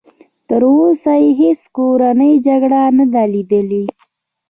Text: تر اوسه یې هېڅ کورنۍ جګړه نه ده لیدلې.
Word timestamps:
تر 0.47 0.61
اوسه 0.77 1.11
یې 1.23 1.29
هېڅ 1.41 1.61
کورنۍ 1.75 2.33
جګړه 2.47 2.81
نه 2.97 3.05
ده 3.13 3.23
لیدلې. 3.33 3.85